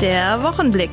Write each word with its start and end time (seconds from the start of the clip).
Der 0.00 0.42
Wochenblick. 0.42 0.90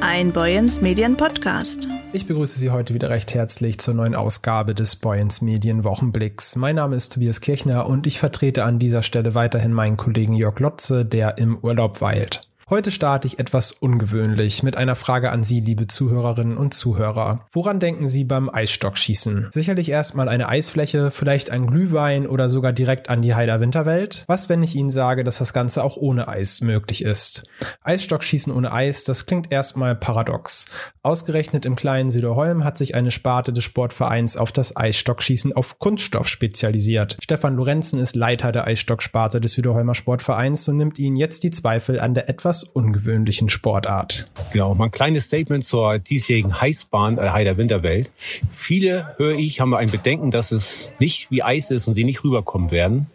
Ein 0.00 0.32
Boyens 0.32 0.80
Medien 0.80 1.18
Podcast. 1.18 1.86
Ich 2.14 2.26
begrüße 2.26 2.58
Sie 2.58 2.70
heute 2.70 2.94
wieder 2.94 3.10
recht 3.10 3.34
herzlich 3.34 3.78
zur 3.78 3.92
neuen 3.92 4.14
Ausgabe 4.14 4.74
des 4.74 4.96
Boyens 4.96 5.42
Medien 5.42 5.84
Wochenblicks. 5.84 6.56
Mein 6.56 6.76
Name 6.76 6.96
ist 6.96 7.12
Tobias 7.12 7.42
Kirchner 7.42 7.86
und 7.86 8.06
ich 8.06 8.18
vertrete 8.18 8.64
an 8.64 8.78
dieser 8.78 9.02
Stelle 9.02 9.34
weiterhin 9.34 9.74
meinen 9.74 9.98
Kollegen 9.98 10.32
Jörg 10.32 10.58
Lotze, 10.60 11.04
der 11.04 11.36
im 11.36 11.58
Urlaub 11.58 12.00
weilt. 12.00 12.49
Heute 12.70 12.92
starte 12.92 13.26
ich 13.26 13.40
etwas 13.40 13.72
ungewöhnlich 13.72 14.62
mit 14.62 14.76
einer 14.76 14.94
Frage 14.94 15.32
an 15.32 15.42
Sie, 15.42 15.58
liebe 15.58 15.88
Zuhörerinnen 15.88 16.56
und 16.56 16.72
Zuhörer. 16.72 17.48
Woran 17.50 17.80
denken 17.80 18.06
Sie 18.06 18.22
beim 18.22 18.48
Eisstockschießen? 18.48 19.48
Sicherlich 19.50 19.88
erstmal 19.88 20.28
eine 20.28 20.48
Eisfläche, 20.48 21.10
vielleicht 21.10 21.50
ein 21.50 21.66
Glühwein 21.66 22.28
oder 22.28 22.48
sogar 22.48 22.72
direkt 22.72 23.10
an 23.10 23.22
die 23.22 23.34
Heider 23.34 23.60
Winterwelt? 23.60 24.22
Was, 24.28 24.48
wenn 24.48 24.62
ich 24.62 24.76
Ihnen 24.76 24.90
sage, 24.90 25.24
dass 25.24 25.38
das 25.38 25.52
Ganze 25.52 25.82
auch 25.82 25.96
ohne 25.96 26.28
Eis 26.28 26.60
möglich 26.60 27.02
ist? 27.02 27.42
Eisstockschießen 27.82 28.52
ohne 28.52 28.70
Eis, 28.70 29.02
das 29.02 29.26
klingt 29.26 29.50
erstmal 29.50 29.96
paradox. 29.96 30.66
Ausgerechnet 31.02 31.64
im 31.64 31.76
kleinen 31.76 32.10
Süderholm 32.10 32.62
hat 32.62 32.76
sich 32.76 32.94
eine 32.94 33.10
Sparte 33.10 33.54
des 33.54 33.64
Sportvereins 33.64 34.36
auf 34.36 34.52
das 34.52 34.76
Eisstockschießen 34.76 35.54
auf 35.54 35.78
Kunststoff 35.78 36.28
spezialisiert. 36.28 37.16
Stefan 37.22 37.56
Lorenzen 37.56 37.98
ist 37.98 38.16
Leiter 38.16 38.52
der 38.52 38.66
Eisstocksparte 38.66 39.40
des 39.40 39.52
Süderholmer 39.52 39.94
Sportvereins 39.94 40.68
und 40.68 40.76
nimmt 40.76 40.98
Ihnen 40.98 41.16
jetzt 41.16 41.42
die 41.42 41.52
Zweifel 41.52 42.00
an 42.00 42.12
der 42.12 42.28
etwas 42.28 42.64
ungewöhnlichen 42.64 43.48
Sportart. 43.48 44.30
Genau, 44.52 44.74
mal 44.74 44.86
ein 44.86 44.90
kleines 44.90 45.24
Statement 45.24 45.64
zur 45.64 45.98
diesjährigen 45.98 46.60
Heißbahn 46.60 47.16
der 47.16 47.32
Heider 47.32 47.56
Winterwelt. 47.56 48.12
Viele, 48.52 49.14
höre 49.16 49.38
ich, 49.38 49.58
haben 49.58 49.74
ein 49.74 49.90
Bedenken, 49.90 50.30
dass 50.30 50.52
es 50.52 50.92
nicht 50.98 51.30
wie 51.30 51.42
Eis 51.42 51.70
ist 51.70 51.88
und 51.88 51.94
sie 51.94 52.04
nicht 52.04 52.22
rüberkommen 52.24 52.72
werden. 52.72 53.06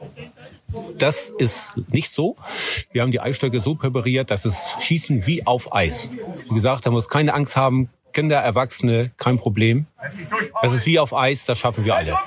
Das 0.98 1.30
ist 1.30 1.74
nicht 1.92 2.12
so. 2.12 2.36
Wir 2.92 3.02
haben 3.02 3.12
die 3.12 3.20
Eisstöcke 3.20 3.60
so 3.62 3.76
präpariert, 3.76 4.32
dass 4.32 4.46
es 4.46 4.76
schießen 4.80 5.26
wie 5.28 5.46
auf 5.46 5.74
Eis. 5.74 6.10
Wie 6.50 6.56
gesagt, 6.56 6.86
da 6.86 6.92
muss 6.92 7.08
keine 7.08 7.34
Angst 7.34 7.56
haben. 7.56 7.90
Kinder, 8.14 8.38
Erwachsene, 8.38 9.12
kein 9.18 9.38
Problem. 9.38 9.88
Das 10.62 10.74
ist 10.74 10.86
wie 10.86 11.00
auf 11.00 11.14
Eis, 11.14 11.46
das 11.46 11.60
schaffen 11.60 11.84
wir 11.84 11.96
alle. 11.96 12.18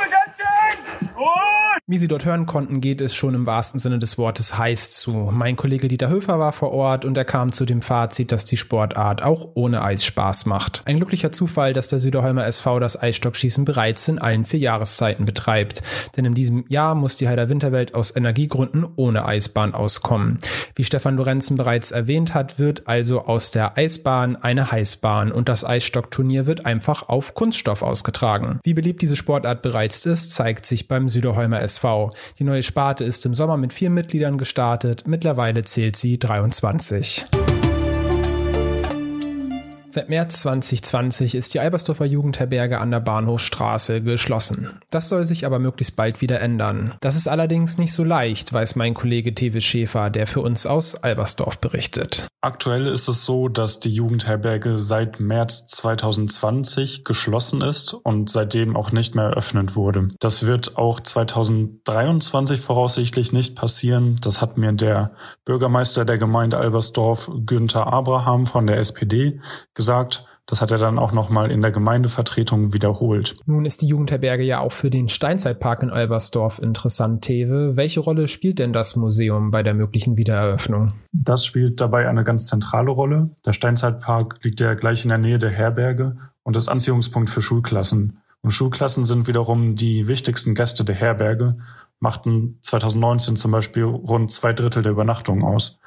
Wie 1.90 1.96
Sie 1.96 2.06
dort 2.06 2.26
hören 2.26 2.44
konnten, 2.44 2.82
geht 2.82 3.00
es 3.00 3.14
schon 3.14 3.32
im 3.32 3.46
wahrsten 3.46 3.80
Sinne 3.80 3.98
des 3.98 4.18
Wortes 4.18 4.58
heiß 4.58 4.90
zu. 4.90 5.30
Mein 5.32 5.56
Kollege 5.56 5.88
Dieter 5.88 6.10
Höfer 6.10 6.38
war 6.38 6.52
vor 6.52 6.72
Ort 6.72 7.06
und 7.06 7.16
er 7.16 7.24
kam 7.24 7.50
zu 7.50 7.64
dem 7.64 7.80
Fazit, 7.80 8.30
dass 8.30 8.44
die 8.44 8.58
Sportart 8.58 9.22
auch 9.22 9.52
ohne 9.54 9.80
Eis 9.80 10.04
Spaß 10.04 10.44
macht. 10.44 10.82
Ein 10.84 10.98
glücklicher 10.98 11.32
Zufall, 11.32 11.72
dass 11.72 11.88
der 11.88 11.98
Süderholmer 11.98 12.44
SV 12.44 12.78
das 12.78 13.02
Eisstockschießen 13.02 13.64
bereits 13.64 14.06
in 14.06 14.18
allen 14.18 14.44
vier 14.44 14.60
Jahreszeiten 14.60 15.24
betreibt. 15.24 15.82
Denn 16.14 16.26
in 16.26 16.34
diesem 16.34 16.66
Jahr 16.68 16.94
muss 16.94 17.16
die 17.16 17.26
Heider 17.26 17.48
Winterwelt 17.48 17.94
aus 17.94 18.14
Energiegründen 18.14 18.86
ohne 18.96 19.24
Eisbahn 19.24 19.72
auskommen. 19.72 20.36
Wie 20.74 20.84
Stefan 20.84 21.16
Lorenzen 21.16 21.56
bereits 21.56 21.90
erwähnt 21.90 22.34
hat, 22.34 22.58
wird 22.58 22.86
also 22.86 23.22
aus 23.22 23.50
der 23.50 23.78
Eisbahn 23.78 24.36
eine 24.36 24.70
Heißbahn 24.70 25.32
und 25.32 25.48
das 25.48 25.64
Eisstockturnier 25.64 26.44
wird 26.44 26.66
einfach 26.66 27.08
auf 27.08 27.32
Kunststoff 27.32 27.80
ausgetragen. 27.80 28.60
Wie 28.62 28.74
beliebt 28.74 29.00
diese 29.00 29.16
Sportart 29.16 29.62
bereits 29.62 30.04
ist, 30.04 30.34
zeigt 30.34 30.66
sich 30.66 30.86
beim 30.86 31.08
Süderholmer 31.08 31.62
SV 31.62 31.77
SV. 31.78 32.12
Die 32.38 32.44
neue 32.44 32.62
Sparte 32.62 33.04
ist 33.04 33.24
im 33.24 33.34
Sommer 33.34 33.56
mit 33.56 33.72
vier 33.72 33.90
Mitgliedern 33.90 34.38
gestartet. 34.38 35.04
Mittlerweile 35.06 35.64
zählt 35.64 35.96
sie 35.96 36.18
23. 36.18 37.26
Seit 39.90 40.10
März 40.10 40.42
2020 40.42 41.34
ist 41.34 41.54
die 41.54 41.60
Albersdorfer 41.60 42.04
Jugendherberge 42.04 42.78
an 42.78 42.90
der 42.90 43.00
Bahnhofstraße 43.00 44.02
geschlossen. 44.02 44.78
Das 44.90 45.08
soll 45.08 45.24
sich 45.24 45.46
aber 45.46 45.58
möglichst 45.58 45.96
bald 45.96 46.20
wieder 46.20 46.42
ändern. 46.42 46.94
Das 47.00 47.16
ist 47.16 47.26
allerdings 47.26 47.78
nicht 47.78 47.94
so 47.94 48.04
leicht, 48.04 48.52
weiß 48.52 48.76
mein 48.76 48.92
Kollege 48.92 49.34
Tewe 49.34 49.62
Schäfer, 49.62 50.10
der 50.10 50.26
für 50.26 50.42
uns 50.42 50.66
aus 50.66 50.94
Albersdorf 50.94 51.58
berichtet. 51.58 52.28
Aktuell 52.40 52.86
ist 52.86 53.08
es 53.08 53.24
so, 53.24 53.48
dass 53.48 53.80
die 53.80 53.92
Jugendherberge 53.92 54.78
seit 54.78 55.20
März 55.20 55.66
2020 55.66 57.04
geschlossen 57.04 57.62
ist 57.62 57.94
und 57.94 58.30
seitdem 58.30 58.76
auch 58.76 58.92
nicht 58.92 59.14
mehr 59.14 59.24
eröffnet 59.24 59.74
wurde. 59.74 60.08
Das 60.20 60.46
wird 60.46 60.76
auch 60.76 61.00
2023 61.00 62.60
voraussichtlich 62.60 63.32
nicht 63.32 63.56
passieren. 63.56 64.16
Das 64.20 64.40
hat 64.40 64.56
mir 64.56 64.72
der 64.72 65.12
Bürgermeister 65.46 66.04
der 66.04 66.18
Gemeinde 66.18 66.58
Albersdorf, 66.58 67.28
Günther 67.44 67.86
Abraham 67.88 68.46
von 68.46 68.66
der 68.66 68.78
SPD, 68.78 69.40
gesagt. 69.78 70.24
Das 70.44 70.62
hat 70.62 70.70
er 70.70 70.78
dann 70.78 70.98
auch 70.98 71.12
nochmal 71.12 71.50
in 71.50 71.60
der 71.60 71.70
Gemeindevertretung 71.70 72.72
wiederholt. 72.72 73.36
Nun 73.44 73.66
ist 73.66 73.82
die 73.82 73.86
Jugendherberge 73.86 74.42
ja 74.42 74.60
auch 74.60 74.72
für 74.72 74.88
den 74.88 75.10
Steinzeitpark 75.10 75.82
in 75.82 75.90
Albersdorf 75.90 76.58
interessant, 76.58 77.22
Tewe. 77.22 77.76
Welche 77.76 78.00
Rolle 78.00 78.28
spielt 78.28 78.58
denn 78.58 78.72
das 78.72 78.96
Museum 78.96 79.50
bei 79.50 79.62
der 79.62 79.74
möglichen 79.74 80.16
Wiedereröffnung? 80.16 80.94
Das 81.12 81.44
spielt 81.44 81.82
dabei 81.82 82.08
eine 82.08 82.24
ganz 82.24 82.46
zentrale 82.46 82.90
Rolle. 82.90 83.30
Der 83.44 83.52
Steinzeitpark 83.52 84.42
liegt 84.42 84.60
ja 84.60 84.72
gleich 84.72 85.04
in 85.04 85.10
der 85.10 85.18
Nähe 85.18 85.38
der 85.38 85.50
Herberge 85.50 86.16
und 86.42 86.56
ist 86.56 86.68
Anziehungspunkt 86.68 87.28
für 87.28 87.42
Schulklassen. 87.42 88.18
Und 88.40 88.50
Schulklassen 88.50 89.04
sind 89.04 89.28
wiederum 89.28 89.76
die 89.76 90.08
wichtigsten 90.08 90.54
Gäste 90.54 90.82
der 90.82 90.94
Herberge, 90.94 91.58
machten 92.00 92.58
2019 92.62 93.36
zum 93.36 93.50
Beispiel 93.50 93.84
rund 93.84 94.32
zwei 94.32 94.54
Drittel 94.54 94.82
der 94.82 94.92
Übernachtungen 94.92 95.44
aus. 95.44 95.78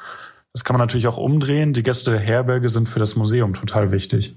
Das 0.53 0.63
kann 0.63 0.75
man 0.75 0.81
natürlich 0.81 1.07
auch 1.07 1.17
umdrehen. 1.17 1.73
Die 1.73 1.83
Gäste 1.83 2.11
der 2.11 2.19
Herberge 2.19 2.69
sind 2.69 2.89
für 2.89 2.99
das 2.99 3.15
Museum 3.15 3.53
total 3.53 3.91
wichtig. 3.91 4.35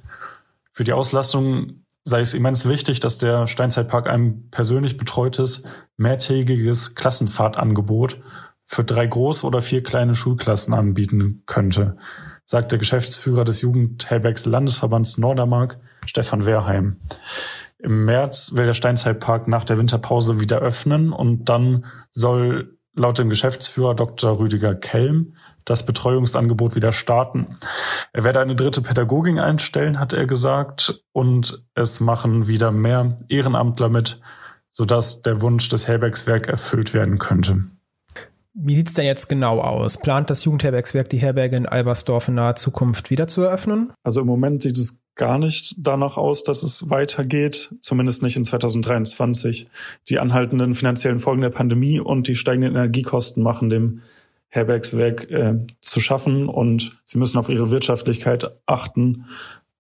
Für 0.73 0.85
die 0.85 0.93
Auslastung 0.93 1.85
sei 2.05 2.21
es 2.21 2.35
immens 2.35 2.69
wichtig, 2.69 3.01
dass 3.01 3.19
der 3.19 3.47
Steinzeitpark 3.47 4.09
ein 4.09 4.49
persönlich 4.51 4.99
betreutes, 4.99 5.65
mehrtägiges 5.97 6.95
Klassenfahrtangebot 6.95 8.21
für 8.67 8.85
drei 8.85 9.07
große 9.07 9.47
oder 9.47 9.63
vier 9.63 9.83
kleine 9.83 10.15
Schulklassen 10.15 10.75
anbieten 10.75 11.43
könnte, 11.47 11.97
sagt 12.45 12.73
der 12.73 12.79
Geschäftsführer 12.79 13.45
des 13.45 13.63
Jugendherbergs 13.63 14.47
Landesverbands 14.47 15.19
Nordermark, 15.19 15.79
Stefan 16.07 16.47
Wehrheim. 16.47 16.99
Im 17.79 18.05
März 18.05 18.53
will 18.55 18.67
der 18.67 18.75
Steinzeitpark 18.75 19.49
nach 19.49 19.65
der 19.65 19.79
Winterpause 19.79 20.41
wieder 20.41 20.59
öffnen 20.59 21.13
und 21.13 21.47
dann 21.49 21.87
soll 22.11 22.79
laut 22.95 23.19
dem 23.19 23.29
Geschäftsführer 23.29 23.95
Dr. 23.95 24.39
Rüdiger 24.39 24.75
Kelm 24.75 25.35
das 25.65 25.87
Betreuungsangebot 25.87 26.77
wieder 26.77 26.93
starten. 26.93 27.57
Er 28.13 28.25
werde 28.25 28.41
eine 28.41 28.55
dritte 28.55 28.83
Pädagogin 28.83 29.39
einstellen, 29.39 29.99
hat 29.99 30.13
er 30.13 30.27
gesagt, 30.27 31.03
und 31.13 31.65
es 31.75 32.01
machen 32.01 32.49
wieder 32.49 32.71
mehr 32.71 33.17
Ehrenamtler 33.29 33.89
mit, 33.89 34.21
sodass 34.71 35.23
der 35.23 35.41
Wunsch 35.41 35.69
des 35.69 35.89
Herbergswerk 35.89 36.49
erfüllt 36.49 36.93
werden 36.93 37.19
könnte. 37.19 37.65
Wie 38.57 38.77
sieht's 38.77 38.95
denn 38.95 39.07
jetzt 39.07 39.29
genau 39.29 39.61
aus? 39.61 39.99
Plant 39.99 40.31
das 40.31 40.45
Jugendherbergswerk 40.45 41.11
die 41.11 41.19
Herberge 41.19 41.57
in 41.57 41.67
Albersdorf 41.67 42.29
in 42.29 42.35
naher 42.35 42.55
Zukunft 42.55 43.11
wieder 43.11 43.27
zu 43.27 43.43
eröffnen? 43.43 43.93
Also 44.05 44.21
im 44.21 44.29
Moment 44.29 44.63
sieht 44.63 44.79
es 44.79 45.01
gar 45.17 45.39
nicht 45.39 45.75
danach 45.79 46.17
aus, 46.17 46.45
dass 46.45 46.63
es 46.63 46.89
weitergeht, 46.89 47.75
zumindest 47.81 48.23
nicht 48.23 48.37
in 48.37 48.45
2023. 48.45 49.69
Die 50.09 50.21
anhaltenden 50.21 50.75
finanziellen 50.75 51.19
Folgen 51.19 51.43
der 51.43 51.51
Pandemie 51.51 51.99
und 51.99 52.29
die 52.29 52.37
steigenden 52.37 52.77
Energiekosten 52.77 53.43
machen 53.43 53.71
dem 53.71 54.03
Herbergswerk 54.51 55.29
äh, 55.33 55.55
zu 55.81 56.01
schaffen 56.01 56.49
und 56.49 56.93
sie 57.07 57.19
müssen 57.19 57.39
auf 57.39 57.49
ihre 57.49 57.73
Wirtschaftlichkeit 57.73 58.53
achten, 58.67 59.27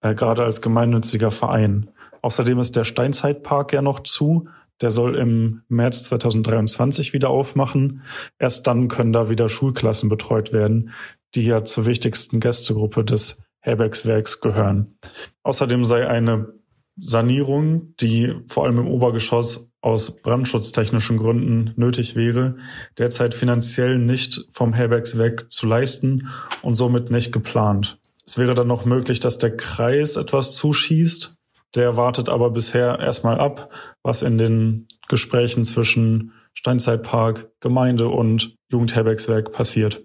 äh, 0.00 0.16
gerade 0.16 0.42
als 0.42 0.62
gemeinnütziger 0.62 1.30
Verein. 1.30 1.90
Außerdem 2.22 2.58
ist 2.58 2.74
der 2.74 2.84
Steinzeitpark 2.84 3.72
ja 3.72 3.82
noch 3.82 4.00
zu. 4.00 4.48
Der 4.80 4.90
soll 4.90 5.16
im 5.16 5.62
März 5.68 6.02
2023 6.04 7.12
wieder 7.12 7.30
aufmachen. 7.30 8.02
Erst 8.38 8.66
dann 8.66 8.88
können 8.88 9.12
da 9.12 9.30
wieder 9.30 9.48
Schulklassen 9.48 10.08
betreut 10.08 10.52
werden, 10.52 10.90
die 11.34 11.44
ja 11.44 11.64
zur 11.64 11.86
wichtigsten 11.86 12.40
Gästegruppe 12.40 13.04
des 13.04 13.42
Herbergswerks 13.60 14.40
gehören. 14.40 14.98
Außerdem 15.42 15.84
sei 15.84 16.06
eine 16.06 16.52
Sanierung, 16.96 17.94
die 18.00 18.34
vor 18.46 18.64
allem 18.64 18.78
im 18.78 18.86
Obergeschoss 18.86 19.72
aus 19.80 20.22
brandschutztechnischen 20.22 21.18
Gründen 21.18 21.72
nötig 21.76 22.14
wäre, 22.16 22.56
derzeit 22.98 23.34
finanziell 23.34 23.98
nicht 23.98 24.46
vom 24.50 24.72
Herbergswerk 24.72 25.50
zu 25.50 25.66
leisten 25.66 26.28
und 26.62 26.74
somit 26.74 27.10
nicht 27.10 27.32
geplant. 27.32 27.98
Es 28.26 28.38
wäre 28.38 28.54
dann 28.54 28.68
noch 28.68 28.84
möglich, 28.84 29.20
dass 29.20 29.38
der 29.38 29.56
Kreis 29.56 30.16
etwas 30.16 30.54
zuschießt. 30.54 31.36
Der 31.74 31.96
wartet 31.96 32.28
aber 32.28 32.50
bisher 32.50 33.00
erstmal 33.00 33.40
ab, 33.40 33.70
was 34.02 34.22
in 34.22 34.38
den 34.38 34.86
Gesprächen 35.08 35.64
zwischen 35.64 36.32
Steinzeitpark, 36.52 37.50
Gemeinde 37.60 38.08
und 38.08 38.54
Jugendherbergswerk 38.70 39.52
passiert. 39.52 40.02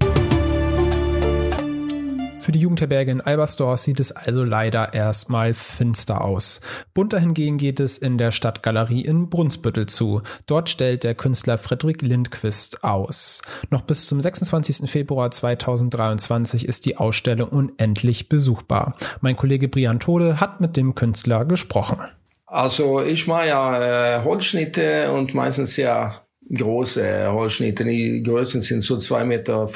Für 2.50 2.54
die 2.54 2.62
Jugendherberge 2.62 3.12
in 3.12 3.22
Albersdorf 3.22 3.80
sieht 3.80 4.00
es 4.00 4.12
also 4.12 4.44
leider 4.44 4.96
erstmal 4.96 5.54
finster 5.54 6.22
aus. 6.22 6.62
Bunter 6.96 7.20
hingegen 7.20 7.60
geht 7.60 7.80
es 7.80 8.00
in 8.00 8.18
der 8.18 8.32
Stadtgalerie 8.32 9.02
in 9.02 9.30
Brunsbüttel 9.30 9.86
zu. 9.86 10.22
Dort 10.48 10.68
stellt 10.68 11.04
der 11.04 11.14
Künstler 11.14 11.60
Friedrich 11.60 12.02
Lindquist 12.02 12.84
aus. 12.84 13.44
Noch 13.70 13.84
bis 13.84 14.08
zum 14.08 14.20
26. 14.20 14.90
Februar 14.90 15.30
2023 15.30 16.68
ist 16.68 16.88
die 16.88 16.98
Ausstellung 16.98 17.50
unendlich 17.50 18.30
besuchbar. 18.30 18.96
Mein 19.22 19.36
Kollege 19.36 19.68
Brian 19.68 20.00
Tode 20.00 20.40
hat 20.40 20.60
mit 20.60 20.76
dem 20.76 20.96
Künstler 20.96 21.46
gesprochen. 21.46 22.00
Also 22.48 23.00
ich 23.00 23.28
mache 23.28 23.50
ja 23.50 24.18
äh, 24.18 24.24
Holzschnitte 24.24 25.12
und 25.12 25.36
meistens 25.36 25.78
ja 25.78 26.14
große 26.54 27.32
Holzschnitte. 27.32 27.86
Die 27.86 28.24
Größen 28.24 28.62
sind 28.62 28.82
so 28.82 28.96
2,50 28.96 29.26
Meter 29.26 29.68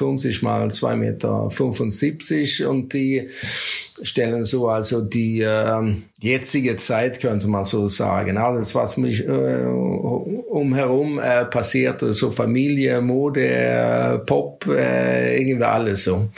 mal 0.41 0.67
2,75 0.67 2.61
Meter 2.61 2.69
und 2.69 2.93
die 2.93 3.27
stellen 4.01 4.43
so 4.43 4.67
also 4.67 5.01
die 5.01 5.41
äh, 5.41 5.95
jetzige 6.19 6.75
Zeit, 6.75 7.19
könnte 7.19 7.47
man 7.47 7.63
so 7.63 7.87
sagen. 7.87 8.37
Alles, 8.37 8.73
was 8.73 8.97
mich 8.97 9.25
äh, 9.25 9.65
umherum 9.65 11.19
äh, 11.19 11.45
passiert, 11.45 12.01
so 12.01 12.31
Familie, 12.31 13.01
Mode, 13.01 13.45
äh, 13.45 14.19
Pop, 14.19 14.65
äh, 14.67 15.37
irgendwie 15.37 15.63
alles 15.63 16.05
so. 16.05 16.29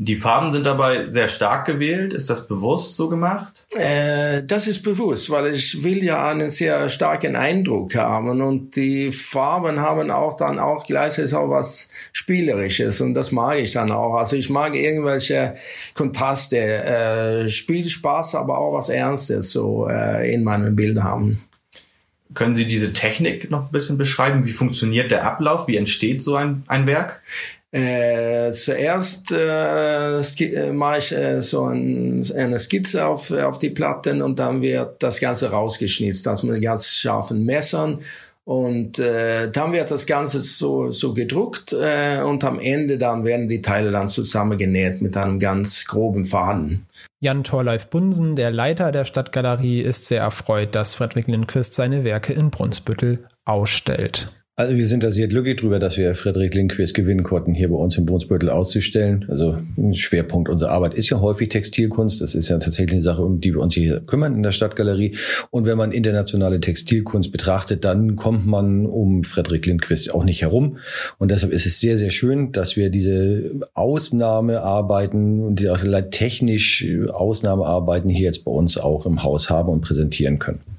Die 0.00 0.14
Farben 0.14 0.52
sind 0.52 0.64
dabei 0.64 1.06
sehr 1.06 1.26
stark 1.26 1.66
gewählt. 1.66 2.14
Ist 2.14 2.30
das 2.30 2.46
bewusst 2.46 2.94
so 2.94 3.08
gemacht? 3.08 3.66
Äh, 3.74 4.44
das 4.44 4.68
ist 4.68 4.84
bewusst, 4.84 5.28
weil 5.28 5.52
ich 5.52 5.82
will 5.82 6.04
ja 6.04 6.28
einen 6.28 6.50
sehr 6.50 6.88
starken 6.88 7.34
Eindruck 7.34 7.96
haben 7.96 8.40
und 8.40 8.76
die 8.76 9.10
Farben 9.10 9.80
haben 9.80 10.12
auch 10.12 10.34
dann 10.34 10.60
auch 10.60 10.86
gleichzeitig 10.86 11.34
auch 11.34 11.50
was 11.50 11.88
Spielerisches 12.12 13.00
und 13.00 13.14
das 13.14 13.32
mag 13.32 13.58
ich 13.58 13.72
dann 13.72 13.90
auch. 13.90 14.14
Also 14.14 14.36
ich 14.36 14.50
mag 14.50 14.76
irgendwelche 14.76 15.54
Kontraste, 15.94 16.58
äh, 16.58 17.48
Spielspaß, 17.48 18.36
aber 18.36 18.58
auch 18.58 18.74
was 18.74 18.90
Ernstes 18.90 19.50
so 19.50 19.88
äh, 19.88 20.32
in 20.32 20.44
meinem 20.44 20.76
Bild 20.76 21.02
haben. 21.02 21.40
Können 22.34 22.54
Sie 22.54 22.66
diese 22.66 22.92
Technik 22.92 23.50
noch 23.50 23.66
ein 23.66 23.72
bisschen 23.72 23.98
beschreiben? 23.98 24.46
Wie 24.46 24.52
funktioniert 24.52 25.10
der 25.10 25.24
Ablauf? 25.24 25.66
Wie 25.66 25.76
entsteht 25.76 26.22
so 26.22 26.36
ein, 26.36 26.62
ein 26.68 26.86
Werk? 26.86 27.20
Äh, 27.70 28.50
zuerst 28.52 29.30
äh, 29.30 30.20
äh, 30.20 30.72
mache 30.72 30.98
ich 30.98 31.12
äh, 31.12 31.42
so 31.42 31.64
ein, 31.64 32.24
eine 32.34 32.58
Skizze 32.58 33.04
auf, 33.04 33.30
auf 33.30 33.58
die 33.58 33.70
Platten 33.70 34.22
und 34.22 34.38
dann 34.38 34.62
wird 34.62 35.02
das 35.02 35.20
Ganze 35.20 35.50
rausgeschnitzt, 35.50 36.26
das 36.26 36.42
mit 36.42 36.62
ganz 36.62 36.88
scharfen 36.88 37.44
Messern. 37.44 38.00
Und 38.44 38.98
äh, 38.98 39.50
dann 39.50 39.72
wird 39.72 39.90
das 39.90 40.06
Ganze 40.06 40.40
so, 40.40 40.90
so 40.90 41.12
gedruckt 41.12 41.74
äh, 41.74 42.22
und 42.22 42.42
am 42.44 42.58
Ende 42.58 42.96
dann 42.96 43.26
werden 43.26 43.46
die 43.46 43.60
Teile 43.60 43.90
dann 43.90 44.08
zusammengenäht 44.08 45.02
mit 45.02 45.18
einem 45.18 45.38
ganz 45.38 45.84
groben 45.84 46.24
Faden. 46.24 46.86
Jan 47.20 47.44
Thorleif 47.44 47.88
Bunsen, 47.88 48.36
der 48.36 48.50
Leiter 48.50 48.90
der 48.90 49.04
Stadtgalerie, 49.04 49.80
ist 49.80 50.06
sehr 50.06 50.22
erfreut, 50.22 50.74
dass 50.74 50.94
Fredrik 50.94 51.26
Lindquist 51.26 51.74
seine 51.74 52.04
Werke 52.04 52.32
in 52.32 52.50
Brunsbüttel 52.50 53.22
ausstellt. 53.44 54.32
Also 54.58 54.74
wir 54.74 54.88
sind 54.88 55.04
da 55.04 55.12
sehr 55.12 55.28
glücklich 55.28 55.54
drüber, 55.54 55.78
dass 55.78 55.96
wir 55.98 56.16
Frederik 56.16 56.52
Lindquist 56.52 56.92
gewinnen 56.92 57.22
konnten, 57.22 57.54
hier 57.54 57.68
bei 57.68 57.76
uns 57.76 57.96
im 57.96 58.06
Brunsbüttel 58.06 58.50
auszustellen. 58.50 59.24
Also 59.28 59.56
ein 59.76 59.94
Schwerpunkt 59.94 60.48
unserer 60.48 60.72
Arbeit 60.72 60.94
ist 60.94 61.10
ja 61.10 61.20
häufig 61.20 61.48
Textilkunst. 61.50 62.20
Das 62.20 62.34
ist 62.34 62.48
ja 62.48 62.58
tatsächlich 62.58 62.94
eine 62.94 63.02
Sache, 63.02 63.22
um 63.22 63.40
die 63.40 63.54
wir 63.54 63.60
uns 63.60 63.74
hier 63.74 64.00
kümmern 64.00 64.34
in 64.34 64.42
der 64.42 64.50
Stadtgalerie. 64.50 65.16
Und 65.50 65.64
wenn 65.64 65.78
man 65.78 65.92
internationale 65.92 66.58
Textilkunst 66.58 67.30
betrachtet, 67.30 67.84
dann 67.84 68.16
kommt 68.16 68.48
man 68.48 68.86
um 68.86 69.22
Frederik 69.22 69.64
Lindquist 69.64 70.12
auch 70.12 70.24
nicht 70.24 70.42
herum. 70.42 70.78
Und 71.18 71.30
deshalb 71.30 71.52
ist 71.52 71.64
es 71.64 71.78
sehr, 71.78 71.96
sehr 71.96 72.10
schön, 72.10 72.50
dass 72.50 72.76
wir 72.76 72.90
diese 72.90 73.52
Ausnahmearbeiten 73.74 75.40
und 75.40 75.60
die 75.60 75.70
technisch 76.10 76.84
Ausnahmearbeiten 77.12 78.10
hier 78.10 78.24
jetzt 78.24 78.44
bei 78.44 78.50
uns 78.50 78.76
auch 78.76 79.06
im 79.06 79.22
Haus 79.22 79.50
haben 79.50 79.68
und 79.68 79.82
präsentieren 79.82 80.40
können. 80.40 80.77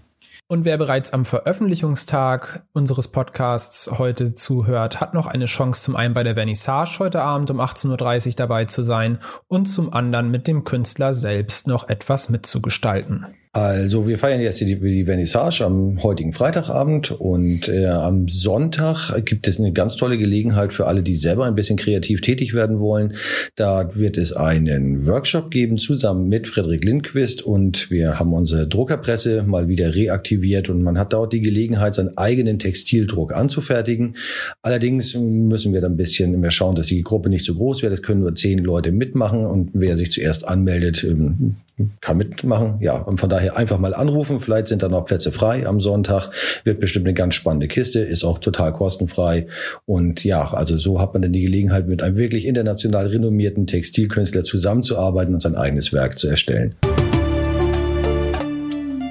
Und 0.51 0.65
wer 0.65 0.79
bereits 0.79 1.13
am 1.13 1.25
Veröffentlichungstag 1.25 2.63
unseres 2.73 3.09
Podcasts 3.09 3.99
heute 3.99 4.33
zuhört, 4.33 4.99
hat 4.99 5.13
noch 5.13 5.27
eine 5.27 5.45
Chance 5.45 5.83
zum 5.83 5.95
einen 5.95 6.15
bei 6.15 6.23
der 6.23 6.33
Vernissage 6.33 6.97
heute 6.97 7.21
Abend 7.21 7.51
um 7.51 7.61
18.30 7.61 8.29
Uhr 8.29 8.33
dabei 8.35 8.65
zu 8.65 8.81
sein 8.81 9.19
und 9.47 9.67
zum 9.67 9.93
anderen 9.93 10.31
mit 10.31 10.47
dem 10.47 10.63
Künstler 10.63 11.13
selbst 11.13 11.67
noch 11.67 11.87
etwas 11.87 12.29
mitzugestalten. 12.29 13.27
Also 13.51 14.07
wir 14.07 14.19
feiern 14.19 14.41
jetzt 14.41 14.61
die, 14.61 14.79
die 14.79 15.05
Vernissage 15.05 15.65
am 15.65 16.03
heutigen 16.03 16.33
Freitagabend 16.33 17.09
und 17.09 17.67
äh, 17.67 17.87
am 17.87 18.27
Sonntag 18.27 19.25
gibt 19.25 19.47
es 19.47 19.59
eine 19.59 19.73
ganz 19.73 19.95
tolle 19.95 20.19
Gelegenheit 20.19 20.71
für 20.71 20.85
alle, 20.85 21.01
die 21.01 21.15
selber 21.15 21.45
ein 21.45 21.55
bisschen 21.55 21.75
kreativ 21.75 22.21
tätig 22.21 22.53
werden 22.53 22.79
wollen. 22.79 23.15
Da 23.55 23.95
wird 23.95 24.17
es 24.17 24.33
einen 24.33 25.07
Workshop 25.07 25.49
geben 25.49 25.79
zusammen 25.79 26.29
mit 26.29 26.47
Frederik 26.47 26.83
Lindquist 26.83 27.41
und 27.41 27.89
wir 27.89 28.19
haben 28.19 28.33
unsere 28.33 28.67
Druckerpresse 28.67 29.41
mal 29.41 29.67
wieder 29.67 29.95
reaktiviert 29.95 30.69
und 30.69 30.83
man 30.83 30.99
hat 30.99 31.13
dort 31.13 31.33
die 31.33 31.41
Gelegenheit, 31.41 31.95
seinen 31.95 32.15
eigenen 32.19 32.59
Textildruck 32.59 33.33
anzufertigen. 33.33 34.15
Allerdings 34.61 35.15
müssen 35.15 35.73
wir 35.73 35.81
dann 35.81 35.93
ein 35.93 35.97
bisschen 35.97 36.39
mehr 36.39 36.51
schauen, 36.51 36.75
dass 36.75 36.85
die 36.85 37.01
Gruppe 37.01 37.29
nicht 37.29 37.45
so 37.45 37.55
groß 37.55 37.81
wird. 37.81 37.93
Es 37.93 38.03
können 38.03 38.21
nur 38.21 38.35
zehn 38.35 38.59
Leute 38.59 38.91
mitmachen 38.91 39.43
und 39.43 39.71
wer 39.73 39.97
sich 39.97 40.11
zuerst 40.11 40.47
anmeldet, 40.47 41.03
ähm, 41.03 41.55
kann 42.01 42.17
mitmachen. 42.17 42.77
Ja, 42.79 42.97
und 42.97 43.19
von 43.19 43.29
daher 43.29 43.57
einfach 43.57 43.77
mal 43.77 43.93
anrufen. 43.93 44.39
Vielleicht 44.39 44.67
sind 44.67 44.81
da 44.81 44.89
noch 44.89 45.05
Plätze 45.05 45.31
frei 45.31 45.65
am 45.65 45.79
Sonntag. 45.79 46.31
Wird 46.63 46.79
bestimmt 46.79 47.05
eine 47.05 47.13
ganz 47.13 47.35
spannende 47.35 47.67
Kiste, 47.67 47.99
ist 47.99 48.23
auch 48.23 48.39
total 48.39 48.73
kostenfrei. 48.73 49.47
Und 49.85 50.23
ja, 50.23 50.53
also 50.53 50.77
so 50.77 50.99
hat 50.99 51.13
man 51.13 51.21
dann 51.21 51.33
die 51.33 51.41
Gelegenheit, 51.41 51.87
mit 51.87 52.01
einem 52.01 52.17
wirklich 52.17 52.45
international 52.45 53.07
renommierten 53.07 53.67
Textilkünstler 53.67 54.43
zusammenzuarbeiten 54.43 55.33
und 55.33 55.41
sein 55.41 55.55
eigenes 55.55 55.93
Werk 55.93 56.17
zu 56.17 56.27
erstellen. 56.27 56.75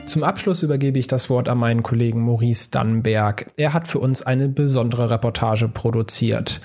Zum 0.09 0.25
Abschluss 0.25 0.63
übergebe 0.63 0.99
ich 0.99 1.07
das 1.07 1.29
Wort 1.29 1.51
an 1.51 1.59
meinen 1.59 1.83
Kollegen 1.83 2.23
Maurice 2.23 2.71
Dannenberg. 2.71 3.51
Er 3.59 3.75
hat 3.75 3.89
für 3.89 3.99
uns 3.99 4.23
eine 4.23 4.49
besondere 4.49 5.11
Reportage 5.11 5.69
produziert. 5.69 6.63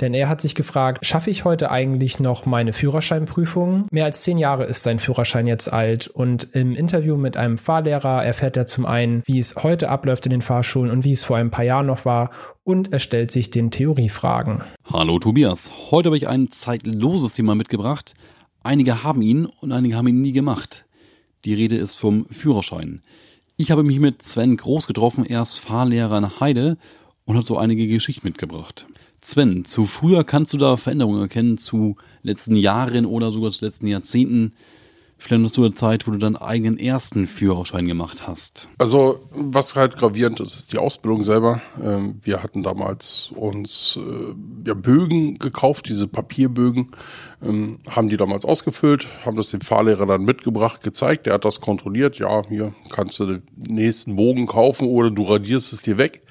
Denn 0.00 0.14
er 0.14 0.30
hat 0.30 0.40
sich 0.40 0.54
gefragt, 0.54 1.04
schaffe 1.04 1.28
ich 1.28 1.44
heute 1.44 1.70
eigentlich 1.70 2.20
noch 2.20 2.46
meine 2.46 2.72
Führerscheinprüfung? 2.72 3.86
Mehr 3.90 4.06
als 4.06 4.22
zehn 4.22 4.38
Jahre 4.38 4.64
ist 4.64 4.82
sein 4.82 4.98
Führerschein 4.98 5.46
jetzt 5.46 5.70
alt 5.70 6.08
und 6.08 6.54
im 6.54 6.74
Interview 6.74 7.18
mit 7.18 7.36
einem 7.36 7.58
Fahrlehrer 7.58 8.24
erfährt 8.24 8.56
er 8.56 8.64
zum 8.64 8.86
einen, 8.86 9.22
wie 9.26 9.38
es 9.38 9.56
heute 9.62 9.90
abläuft 9.90 10.24
in 10.24 10.30
den 10.30 10.42
Fahrschulen 10.42 10.90
und 10.90 11.04
wie 11.04 11.12
es 11.12 11.22
vor 11.22 11.36
ein 11.36 11.50
paar 11.50 11.66
Jahren 11.66 11.86
noch 11.86 12.06
war 12.06 12.30
und 12.64 12.94
er 12.94 12.98
stellt 12.98 13.30
sich 13.30 13.50
den 13.50 13.70
Theoriefragen. 13.70 14.62
Hallo 14.90 15.18
Tobias, 15.18 15.70
heute 15.90 16.08
habe 16.08 16.16
ich 16.16 16.28
ein 16.28 16.50
zeitloses 16.50 17.34
Thema 17.34 17.54
mitgebracht. 17.54 18.14
Einige 18.62 19.04
haben 19.04 19.20
ihn 19.20 19.44
und 19.44 19.72
einige 19.72 19.96
haben 19.96 20.08
ihn 20.08 20.22
nie 20.22 20.32
gemacht. 20.32 20.85
Die 21.46 21.54
Rede 21.54 21.76
ist 21.76 21.94
vom 21.94 22.26
Führerschein. 22.28 23.02
Ich 23.56 23.70
habe 23.70 23.84
mich 23.84 24.00
mit 24.00 24.20
Sven 24.20 24.56
Groß 24.56 24.88
getroffen, 24.88 25.24
er 25.24 25.42
ist 25.42 25.58
Fahrlehrer 25.58 26.18
in 26.18 26.40
Heide 26.40 26.76
und 27.24 27.36
hat 27.36 27.46
so 27.46 27.56
einige 27.56 27.86
Geschichten 27.86 28.26
mitgebracht. 28.26 28.88
Sven, 29.20 29.64
zu 29.64 29.86
früher 29.86 30.24
kannst 30.24 30.52
du 30.52 30.58
da 30.58 30.76
Veränderungen 30.76 31.22
erkennen, 31.22 31.56
zu 31.56 31.98
letzten 32.22 32.56
Jahren 32.56 33.06
oder 33.06 33.30
sogar 33.30 33.52
zu 33.52 33.64
letzten 33.64 33.86
Jahrzehnten. 33.86 34.54
Vielleicht 35.18 35.42
noch 35.42 35.50
zu 35.50 35.62
der 35.62 35.74
Zeit, 35.74 36.06
wo 36.06 36.10
du 36.10 36.18
deinen 36.18 36.36
eigenen 36.36 36.78
ersten 36.78 37.26
Führerschein 37.26 37.86
gemacht 37.86 38.28
hast. 38.28 38.68
Also, 38.76 39.20
was 39.30 39.74
halt 39.74 39.96
gravierend 39.96 40.40
ist, 40.40 40.54
ist 40.54 40.74
die 40.74 40.78
Ausbildung 40.78 41.22
selber. 41.22 41.62
Ähm, 41.82 42.20
wir 42.22 42.42
hatten 42.42 42.62
damals 42.62 43.32
uns 43.34 43.98
äh, 43.98 44.68
ja, 44.68 44.74
Bögen 44.74 45.38
gekauft, 45.38 45.88
diese 45.88 46.06
Papierbögen, 46.06 46.90
ähm, 47.42 47.78
haben 47.88 48.10
die 48.10 48.18
damals 48.18 48.44
ausgefüllt, 48.44 49.06
haben 49.24 49.38
das 49.38 49.48
dem 49.48 49.62
Fahrlehrer 49.62 50.04
dann 50.04 50.22
mitgebracht, 50.22 50.82
gezeigt. 50.82 51.24
Der 51.24 51.32
hat 51.32 51.46
das 51.46 51.62
kontrolliert. 51.62 52.18
Ja, 52.18 52.42
hier 52.48 52.74
kannst 52.90 53.18
du 53.18 53.24
den 53.24 53.42
nächsten 53.56 54.16
Bogen 54.16 54.46
kaufen 54.46 54.86
oder 54.86 55.10
du 55.10 55.22
radierst 55.22 55.72
es 55.72 55.80
dir 55.80 55.96
weg. 55.96 56.22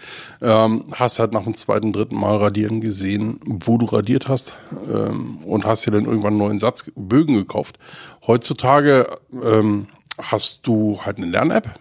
Ähm, 0.42 0.86
hast 0.94 1.18
halt 1.18 1.34
nach 1.34 1.44
dem 1.44 1.56
zweiten, 1.56 1.92
dritten 1.92 2.16
Mal 2.16 2.38
radieren 2.38 2.82
gesehen, 2.82 3.40
wo 3.46 3.80
du 3.80 3.88
radiert 3.88 4.28
hast 4.28 4.56
und 5.46 5.66
hast 5.66 5.88
dir 5.88 5.92
dann 5.92 6.06
irgendwann 6.06 6.34
einen 6.34 6.38
neuen 6.38 6.60
Satz 6.60 6.92
Bögen 6.96 7.36
gekauft. 7.36 7.80
Heutzutage 8.28 8.75
ähm, 9.44 9.88
hast 10.18 10.66
du 10.68 11.00
halt 11.02 11.18
eine 11.18 11.28
Lern-App. 11.28 11.80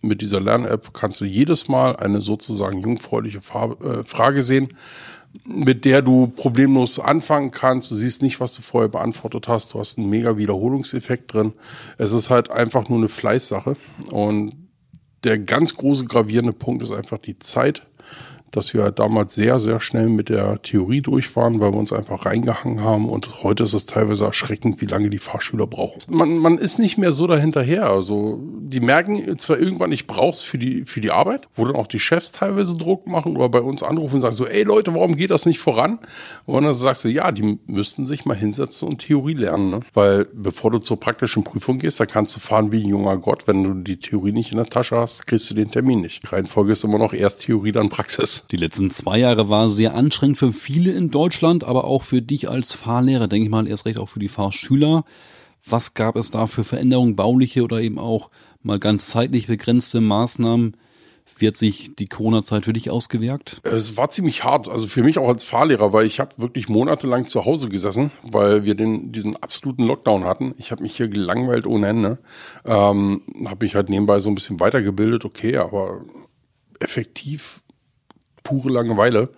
Mit 0.00 0.20
dieser 0.20 0.40
Lern-App 0.40 0.92
kannst 0.92 1.20
du 1.20 1.24
jedes 1.24 1.68
Mal 1.68 1.96
eine 1.96 2.20
sozusagen 2.20 2.80
jungfräuliche 2.80 3.38
äh, 3.38 4.04
Frage 4.04 4.42
sehen, 4.42 4.74
mit 5.44 5.84
der 5.84 6.02
du 6.02 6.28
problemlos 6.28 6.98
anfangen 6.98 7.50
kannst. 7.50 7.90
Du 7.90 7.96
siehst 7.96 8.22
nicht, 8.22 8.40
was 8.40 8.54
du 8.54 8.62
vorher 8.62 8.88
beantwortet 8.88 9.48
hast. 9.48 9.74
Du 9.74 9.80
hast 9.80 9.98
einen 9.98 10.08
mega 10.08 10.36
Wiederholungseffekt 10.36 11.32
drin. 11.32 11.54
Es 11.98 12.12
ist 12.12 12.30
halt 12.30 12.50
einfach 12.50 12.88
nur 12.88 12.98
eine 12.98 13.08
Fleißsache. 13.08 13.76
Und 14.10 14.54
der 15.24 15.38
ganz 15.38 15.74
große 15.74 16.04
gravierende 16.04 16.52
Punkt 16.52 16.82
ist 16.82 16.92
einfach 16.92 17.18
die 17.18 17.38
Zeit, 17.38 17.82
dass 18.56 18.74
wir 18.74 18.90
damals 18.90 19.34
sehr, 19.34 19.58
sehr 19.58 19.80
schnell 19.80 20.08
mit 20.08 20.28
der 20.28 20.62
Theorie 20.62 21.00
durch 21.00 21.34
waren, 21.36 21.60
weil 21.60 21.72
wir 21.72 21.78
uns 21.78 21.92
einfach 21.92 22.26
reingehangen 22.26 22.82
haben. 22.82 23.08
Und 23.08 23.42
heute 23.42 23.64
ist 23.64 23.74
es 23.74 23.86
teilweise 23.86 24.24
erschreckend, 24.24 24.80
wie 24.80 24.86
lange 24.86 25.10
die 25.10 25.18
Fahrschüler 25.18 25.66
brauchen. 25.66 25.98
Man, 26.08 26.38
man 26.38 26.58
ist 26.58 26.78
nicht 26.78 26.98
mehr 26.98 27.12
so 27.12 27.26
dahinterher. 27.26 27.90
Also 27.90 28.38
die 28.40 28.80
merken 28.80 29.38
zwar 29.38 29.58
irgendwann, 29.58 29.92
ich 29.92 30.06
brauch's 30.06 30.42
für 30.42 30.58
die, 30.58 30.84
für 30.84 31.00
die 31.00 31.10
Arbeit, 31.10 31.48
wo 31.54 31.64
dann 31.64 31.76
auch 31.76 31.86
die 31.86 31.98
Chefs 31.98 32.32
teilweise 32.32 32.76
Druck 32.76 33.06
machen 33.06 33.36
oder 33.36 33.48
bei 33.48 33.60
uns 33.60 33.82
anrufen 33.82 34.14
und 34.16 34.20
sagen 34.20 34.34
so, 34.34 34.46
ey 34.46 34.62
Leute, 34.62 34.94
warum 34.94 35.16
geht 35.16 35.30
das 35.30 35.46
nicht 35.46 35.58
voran? 35.58 35.98
Und 36.46 36.64
dann 36.64 36.72
sagst 36.72 37.04
du, 37.04 37.08
ja, 37.08 37.32
die 37.32 37.58
müssten 37.66 38.04
sich 38.04 38.24
mal 38.24 38.36
hinsetzen 38.36 38.88
und 38.88 38.98
Theorie 38.98 39.34
lernen. 39.34 39.70
Ne? 39.70 39.80
Weil 39.92 40.26
bevor 40.32 40.70
du 40.70 40.78
zur 40.78 40.98
praktischen 41.00 41.44
Prüfung 41.44 41.78
gehst, 41.78 42.00
da 42.00 42.06
kannst 42.06 42.36
du 42.36 42.40
fahren 42.40 42.72
wie 42.72 42.82
ein 42.82 42.88
junger 42.88 43.16
Gott. 43.16 43.46
Wenn 43.46 43.64
du 43.64 43.74
die 43.74 43.98
Theorie 43.98 44.32
nicht 44.32 44.50
in 44.50 44.56
der 44.58 44.66
Tasche 44.66 44.96
hast, 44.96 45.26
kriegst 45.26 45.50
du 45.50 45.54
den 45.54 45.70
Termin 45.70 46.00
nicht. 46.00 46.22
Die 46.22 46.28
Reihenfolge 46.28 46.72
ist 46.72 46.84
immer 46.84 46.98
noch 46.98 47.12
erst 47.12 47.42
Theorie, 47.42 47.72
dann 47.72 47.88
Praxis. 47.88 48.43
Die 48.50 48.56
letzten 48.56 48.90
zwei 48.90 49.18
Jahre 49.18 49.48
war 49.48 49.68
sehr 49.68 49.94
anstrengend 49.94 50.38
für 50.38 50.52
viele 50.52 50.92
in 50.92 51.10
Deutschland, 51.10 51.64
aber 51.64 51.84
auch 51.84 52.02
für 52.02 52.22
dich 52.22 52.48
als 52.48 52.74
Fahrlehrer, 52.74 53.26
denke 53.28 53.44
ich 53.44 53.50
mal, 53.50 53.66
erst 53.66 53.86
recht 53.86 53.98
auch 53.98 54.08
für 54.08 54.20
die 54.20 54.28
Fahrschüler. 54.28 55.04
Was 55.66 55.94
gab 55.94 56.16
es 56.16 56.30
da 56.30 56.46
für 56.46 56.62
Veränderungen, 56.62 57.16
bauliche 57.16 57.62
oder 57.62 57.80
eben 57.80 57.98
auch 57.98 58.30
mal 58.62 58.78
ganz 58.78 59.06
zeitlich 59.06 59.46
begrenzte 59.46 60.00
Maßnahmen, 60.00 60.76
Wie 61.36 61.48
hat 61.48 61.56
sich 61.56 61.96
die 61.96 62.06
Corona-Zeit 62.06 62.64
für 62.64 62.72
dich 62.72 62.90
ausgewirkt? 62.90 63.60
Es 63.64 63.96
war 63.96 64.10
ziemlich 64.10 64.44
hart, 64.44 64.68
also 64.68 64.86
für 64.86 65.02
mich 65.02 65.18
auch 65.18 65.28
als 65.28 65.42
Fahrlehrer, 65.42 65.92
weil 65.92 66.06
ich 66.06 66.20
habe 66.20 66.30
wirklich 66.36 66.68
monatelang 66.68 67.26
zu 67.26 67.44
Hause 67.44 67.68
gesessen, 67.68 68.12
weil 68.22 68.64
wir 68.64 68.74
den, 68.74 69.10
diesen 69.10 69.36
absoluten 69.36 69.84
Lockdown 69.84 70.24
hatten. 70.24 70.54
Ich 70.58 70.70
habe 70.70 70.82
mich 70.82 70.96
hier 70.96 71.08
gelangweilt 71.08 71.66
ohne 71.66 71.88
Ende. 71.88 72.18
Ähm, 72.64 73.22
habe 73.46 73.64
mich 73.64 73.74
halt 73.74 73.88
nebenbei 73.88 74.20
so 74.20 74.28
ein 74.28 74.34
bisschen 74.34 74.60
weitergebildet, 74.60 75.24
okay, 75.24 75.56
aber 75.56 76.02
effektiv 76.78 77.62
pure 78.44 78.70
Langeweile. 78.70 79.30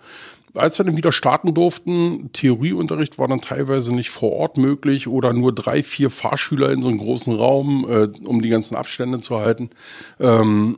Als 0.53 0.79
wir 0.79 0.85
dann 0.85 0.97
wieder 0.97 1.11
starten 1.11 1.53
durften, 1.53 2.31
Theorieunterricht 2.33 3.17
war 3.17 3.27
dann 3.27 3.41
teilweise 3.41 3.93
nicht 3.93 4.09
vor 4.09 4.33
Ort 4.33 4.57
möglich 4.57 5.07
oder 5.07 5.33
nur 5.33 5.53
drei, 5.53 5.83
vier 5.83 6.09
Fahrschüler 6.09 6.71
in 6.71 6.81
so 6.81 6.87
einem 6.87 6.97
großen 6.97 7.35
Raum, 7.35 7.85
äh, 7.89 8.09
um 8.25 8.41
die 8.41 8.49
ganzen 8.49 8.75
Abstände 8.75 9.19
zu 9.19 9.37
halten. 9.37 9.69
Ähm, 10.19 10.77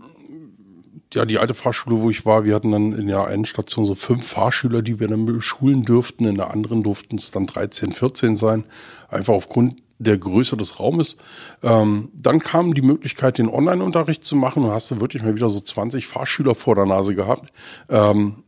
ja, 1.13 1.25
die 1.25 1.39
alte 1.39 1.53
Fahrschule, 1.53 2.01
wo 2.01 2.09
ich 2.09 2.25
war, 2.25 2.43
wir 2.43 2.53
hatten 2.53 2.71
dann 2.71 2.93
in 2.93 3.07
der 3.07 3.25
einen 3.25 3.45
Station 3.45 3.85
so 3.85 3.95
fünf 3.95 4.27
Fahrschüler, 4.27 4.81
die 4.81 4.99
wir 4.99 5.07
dann 5.07 5.25
beschulen 5.25 5.83
dürften. 5.83 6.25
In 6.25 6.35
der 6.35 6.51
anderen 6.51 6.83
durften 6.83 7.15
es 7.15 7.31
dann 7.31 7.47
13, 7.47 7.93
14 7.93 8.35
sein. 8.35 8.65
Einfach 9.09 9.33
aufgrund 9.33 9.81
der 9.99 10.17
Größe 10.17 10.57
des 10.57 10.79
Raumes. 10.79 11.17
Ähm, 11.61 12.09
dann 12.13 12.39
kam 12.39 12.73
die 12.73 12.81
Möglichkeit, 12.81 13.37
den 13.37 13.49
Online-Unterricht 13.49 14.23
zu 14.23 14.35
machen 14.35 14.63
und 14.63 14.71
hast 14.71 14.89
du 14.91 15.01
wirklich 15.01 15.21
mal 15.21 15.35
wieder 15.35 15.49
so 15.49 15.59
20 15.59 16.07
Fahrschüler 16.07 16.55
vor 16.55 16.75
der 16.75 16.85
Nase 16.85 17.15
gehabt. 17.15 17.51
Ähm, 17.89 18.43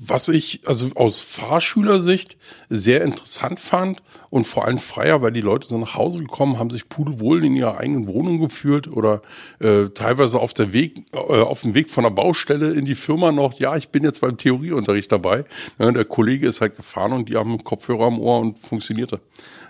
was 0.00 0.28
ich 0.28 0.62
also 0.66 0.90
aus 0.94 1.20
Fahrschülersicht 1.20 2.36
sehr 2.68 3.02
interessant 3.02 3.60
fand 3.60 4.02
und 4.30 4.44
vor 4.44 4.64
allem 4.64 4.78
freier, 4.78 5.22
weil 5.22 5.32
die 5.32 5.40
Leute 5.40 5.68
sind 5.68 5.80
nach 5.80 5.94
Hause 5.94 6.20
gekommen, 6.20 6.58
haben 6.58 6.70
sich 6.70 6.88
pudelwohl 6.88 7.44
in 7.44 7.54
ihrer 7.54 7.78
eigenen 7.78 8.06
Wohnung 8.06 8.40
gefühlt 8.40 8.88
oder 8.88 9.22
äh, 9.60 9.90
teilweise 9.90 10.40
auf 10.40 10.54
der 10.54 10.72
Weg, 10.72 11.04
äh, 11.12 11.16
auf 11.16 11.62
dem 11.62 11.74
Weg 11.74 11.90
von 11.90 12.04
der 12.04 12.10
Baustelle 12.10 12.72
in 12.72 12.84
die 12.84 12.94
Firma 12.94 13.32
noch, 13.32 13.54
ja, 13.58 13.76
ich 13.76 13.90
bin 13.90 14.04
jetzt 14.04 14.20
beim 14.20 14.36
Theorieunterricht 14.36 15.12
dabei. 15.12 15.44
Ja, 15.78 15.90
der 15.92 16.04
Kollege 16.04 16.48
ist 16.48 16.60
halt 16.60 16.76
gefahren 16.76 17.12
und 17.12 17.28
die 17.28 17.36
haben 17.36 17.62
Kopfhörer 17.62 18.06
am 18.06 18.18
Ohr 18.18 18.40
und 18.40 18.58
funktionierte. 18.58 19.20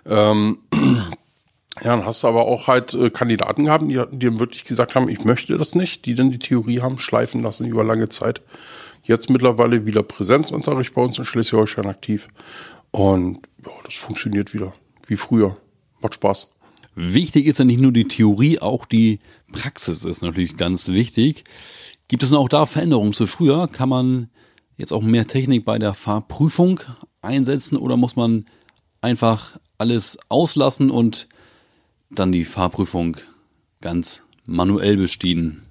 Ähm, 0.06 0.58
ja, 1.82 1.96
dann 1.96 2.04
hast 2.04 2.22
du 2.22 2.28
aber 2.28 2.46
auch 2.46 2.68
halt 2.68 2.94
äh, 2.94 3.10
Kandidaten 3.10 3.64
gehabt, 3.64 3.84
die, 3.90 4.00
die 4.12 4.38
wirklich 4.38 4.64
gesagt 4.64 4.94
haben, 4.94 5.08
ich 5.08 5.24
möchte 5.24 5.58
das 5.58 5.74
nicht, 5.74 6.06
die 6.06 6.14
dann 6.14 6.30
die 6.30 6.38
Theorie 6.38 6.80
haben 6.80 6.98
schleifen 6.98 7.42
lassen 7.42 7.66
über 7.66 7.82
lange 7.82 8.08
Zeit. 8.08 8.42
Jetzt 9.02 9.28
mittlerweile 9.28 9.84
wieder 9.84 10.02
Präsenzunterricht 10.02 10.94
bei 10.94 11.02
uns 11.02 11.18
in 11.18 11.24
Schleswig-Holstein 11.24 11.86
aktiv. 11.86 12.28
Und 12.90 13.40
ja, 13.64 13.72
das 13.84 13.94
funktioniert 13.94 14.54
wieder 14.54 14.72
wie 15.08 15.16
früher. 15.16 15.56
Macht 16.00 16.14
Spaß. 16.14 16.48
Wichtig 16.94 17.46
ist 17.46 17.58
ja 17.58 17.64
nicht 17.64 17.80
nur 17.80 17.92
die 17.92 18.06
Theorie, 18.06 18.60
auch 18.60 18.86
die 18.86 19.18
Praxis 19.52 20.04
ist 20.04 20.22
natürlich 20.22 20.56
ganz 20.56 20.88
wichtig. 20.88 21.42
Gibt 22.06 22.22
es 22.22 22.28
denn 22.28 22.38
auch 22.38 22.48
da 22.48 22.66
Veränderungen 22.66 23.12
zu 23.12 23.26
früher? 23.26 23.66
Kann 23.66 23.88
man 23.88 24.30
jetzt 24.76 24.92
auch 24.92 25.02
mehr 25.02 25.26
Technik 25.26 25.64
bei 25.64 25.78
der 25.78 25.94
Fahrprüfung 25.94 26.80
einsetzen 27.20 27.76
oder 27.76 27.96
muss 27.96 28.14
man 28.14 28.46
einfach 29.00 29.58
alles 29.76 30.16
auslassen 30.28 30.90
und 30.90 31.28
dann 32.14 32.32
die 32.32 32.44
Fahrprüfung 32.44 33.16
ganz 33.80 34.22
manuell 34.46 34.96
bestehen? 34.96 35.64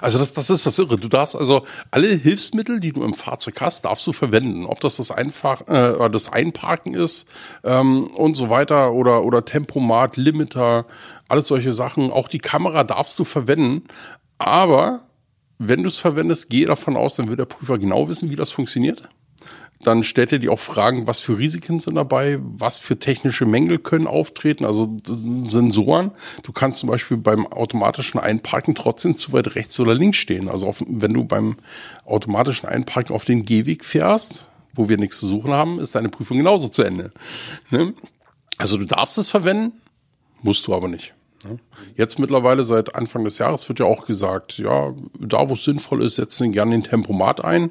Also 0.00 0.18
das, 0.18 0.34
das 0.34 0.50
ist 0.50 0.66
das 0.66 0.78
Irre. 0.78 0.96
Du 0.96 1.08
darfst 1.08 1.36
also 1.36 1.64
alle 1.90 2.08
Hilfsmittel, 2.08 2.80
die 2.80 2.92
du 2.92 3.02
im 3.02 3.14
Fahrzeug 3.14 3.60
hast, 3.60 3.84
darfst 3.84 4.06
du 4.06 4.12
verwenden. 4.12 4.66
Ob 4.66 4.80
das 4.80 4.96
das, 4.96 5.10
Einfach, 5.10 5.66
äh, 5.68 6.10
das 6.10 6.32
Einparken 6.32 6.94
ist 6.94 7.28
ähm, 7.64 8.08
und 8.08 8.36
so 8.36 8.50
weiter 8.50 8.92
oder, 8.92 9.24
oder 9.24 9.44
Tempomat, 9.44 10.16
Limiter, 10.16 10.86
alles 11.28 11.46
solche 11.46 11.72
Sachen. 11.72 12.10
Auch 12.10 12.28
die 12.28 12.38
Kamera 12.38 12.84
darfst 12.84 13.18
du 13.18 13.24
verwenden. 13.24 13.84
Aber 14.38 15.02
wenn 15.58 15.82
du 15.82 15.88
es 15.88 15.98
verwendest, 15.98 16.50
gehe 16.50 16.66
davon 16.66 16.96
aus, 16.96 17.16
dann 17.16 17.28
wird 17.28 17.40
der 17.40 17.44
Prüfer 17.44 17.78
genau 17.78 18.08
wissen, 18.08 18.30
wie 18.30 18.36
das 18.36 18.50
funktioniert. 18.50 19.08
Dann 19.82 20.04
stellt 20.04 20.30
er 20.32 20.38
dir 20.38 20.52
auch 20.52 20.60
Fragen, 20.60 21.06
was 21.06 21.20
für 21.20 21.38
Risiken 21.38 21.80
sind 21.80 21.94
dabei, 21.94 22.38
was 22.40 22.78
für 22.78 22.98
technische 22.98 23.46
Mängel 23.46 23.78
können 23.78 24.06
auftreten, 24.06 24.66
also 24.66 24.98
Sensoren. 25.04 26.10
Du 26.42 26.52
kannst 26.52 26.80
zum 26.80 26.90
Beispiel 26.90 27.16
beim 27.16 27.46
automatischen 27.46 28.20
Einparken 28.20 28.74
trotzdem 28.74 29.14
zu 29.16 29.32
weit 29.32 29.54
rechts 29.54 29.80
oder 29.80 29.94
links 29.94 30.18
stehen. 30.18 30.50
Also 30.50 30.66
auf, 30.66 30.84
wenn 30.86 31.14
du 31.14 31.24
beim 31.24 31.56
automatischen 32.04 32.68
Einparken 32.68 33.14
auf 33.14 33.24
den 33.24 33.46
Gehweg 33.46 33.84
fährst, 33.84 34.44
wo 34.74 34.90
wir 34.90 34.98
nichts 34.98 35.18
zu 35.18 35.26
suchen 35.26 35.52
haben, 35.52 35.78
ist 35.78 35.94
deine 35.94 36.10
Prüfung 36.10 36.36
genauso 36.36 36.68
zu 36.68 36.82
Ende. 36.82 37.12
Ne? 37.70 37.94
Also 38.58 38.76
du 38.76 38.84
darfst 38.84 39.16
es 39.16 39.30
verwenden, 39.30 39.80
musst 40.42 40.66
du 40.66 40.74
aber 40.74 40.88
nicht. 40.88 41.14
Ne? 41.44 41.58
Jetzt 41.96 42.18
mittlerweile 42.18 42.64
seit 42.64 42.94
Anfang 42.94 43.24
des 43.24 43.38
Jahres 43.38 43.68
wird 43.68 43.80
ja 43.80 43.86
auch 43.86 44.06
gesagt, 44.06 44.58
ja, 44.58 44.92
da 45.18 45.48
wo 45.48 45.54
es 45.54 45.64
sinnvoll 45.64 46.04
ist, 46.04 46.16
setzen 46.16 46.52
gerne 46.52 46.72
den 46.72 46.84
Tempomat 46.84 47.42
ein. 47.42 47.70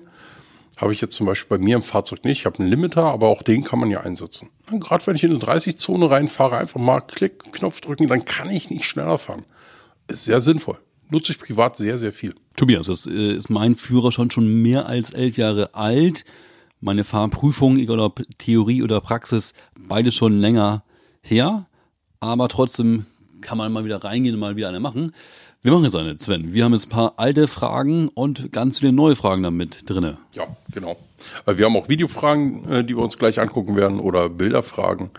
Habe 0.79 0.93
ich 0.93 1.01
jetzt 1.01 1.13
zum 1.13 1.25
Beispiel 1.25 1.57
bei 1.57 1.63
mir 1.63 1.75
im 1.75 1.83
Fahrzeug 1.83 2.23
nicht. 2.23 2.39
Ich 2.39 2.45
habe 2.45 2.59
einen 2.59 2.69
Limiter, 2.69 3.03
aber 3.03 3.27
auch 3.27 3.43
den 3.43 3.65
kann 3.65 3.79
man 3.79 3.91
ja 3.91 3.99
einsetzen. 3.99 4.49
Gerade 4.71 5.05
wenn 5.07 5.15
ich 5.15 5.25
in 5.25 5.31
eine 5.31 5.39
30-Zone 5.39 6.09
reinfahre, 6.09 6.55
einfach 6.55 6.79
mal 6.79 7.01
Klick, 7.01 7.51
Knopf 7.51 7.81
drücken, 7.81 8.07
dann 8.07 8.23
kann 8.23 8.49
ich 8.49 8.69
nicht 8.69 8.85
schneller 8.85 9.17
fahren. 9.17 9.43
Ist 10.07 10.23
sehr 10.23 10.39
sinnvoll. 10.39 10.77
Nutze 11.09 11.33
ich 11.33 11.39
privat 11.39 11.75
sehr, 11.75 11.97
sehr 11.97 12.13
viel. 12.13 12.33
Tobias, 12.55 12.87
das 12.87 13.07
äh, 13.07 13.33
ist 13.33 13.49
mein 13.49 13.75
Führer 13.75 14.13
schon 14.13 14.31
schon 14.31 14.61
mehr 14.61 14.85
als 14.85 15.11
elf 15.11 15.35
Jahre 15.35 15.75
alt. 15.75 16.23
Meine 16.79 17.03
Fahrprüfung, 17.03 17.77
egal 17.77 17.99
ob 17.99 18.21
Theorie 18.37 18.81
oder 18.81 19.01
Praxis, 19.01 19.53
beides 19.77 20.15
schon 20.15 20.39
länger 20.39 20.85
her. 21.21 21.65
Aber 22.21 22.47
trotzdem 22.47 23.05
kann 23.41 23.57
man 23.57 23.73
mal 23.73 23.83
wieder 23.83 24.01
reingehen 24.01 24.35
und 24.35 24.39
mal 24.39 24.55
wieder 24.55 24.69
eine 24.69 24.79
machen. 24.79 25.13
Wir 25.61 25.73
machen 25.73 25.83
jetzt 25.83 25.95
eine, 25.95 26.17
Sven. 26.17 26.53
Wir 26.53 26.63
haben 26.63 26.71
jetzt 26.71 26.85
ein 26.85 26.89
paar 26.89 27.15
alte 27.17 27.45
Fragen 27.45 28.07
und 28.07 28.53
ganz 28.53 28.79
viele 28.79 28.93
neue 28.93 29.17
Fragen 29.17 29.43
damit 29.43 29.89
drinne. 29.89 30.17
Ja, 30.31 30.47
genau. 30.71 30.95
Äh, 31.45 31.57
wir 31.57 31.65
haben 31.65 31.75
auch 31.75 31.89
Videofragen, 31.89 32.69
äh, 32.69 32.83
die 32.85 32.95
wir 32.95 33.03
uns 33.03 33.17
gleich 33.17 33.41
angucken 33.41 33.75
werden 33.75 33.99
oder 33.99 34.29
Bilderfragen. 34.29 35.09